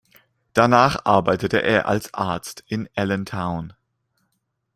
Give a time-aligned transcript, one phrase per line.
[0.53, 3.73] Danach arbeitete er als Arzt in Allentown.